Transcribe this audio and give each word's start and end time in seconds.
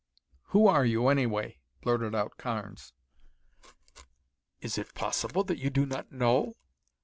"Who 0.45 0.65
are 0.65 0.83
you, 0.83 1.09
anyway?" 1.09 1.59
blurted 1.83 2.15
out 2.15 2.37
Carnes. 2.37 2.91
"Is 4.59 4.79
it 4.79 4.95
possible 4.95 5.43
that 5.43 5.59
you 5.59 5.69
do 5.69 5.85
not 5.85 6.11
know? 6.11 6.55